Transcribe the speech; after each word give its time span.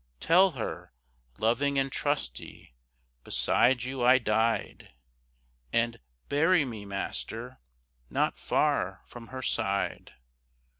Tell 0.19 0.53
her, 0.53 0.93
loving 1.37 1.77
and 1.77 1.91
trusty, 1.91 2.73
beside 3.23 3.83
you 3.83 4.03
I 4.03 4.17
died, 4.17 4.95
And 5.71 5.99
bury 6.27 6.65
me, 6.65 6.85
master, 6.87 7.59
not 8.09 8.35
far 8.39 9.03
from 9.05 9.27
her 9.27 9.43
side. 9.43 10.15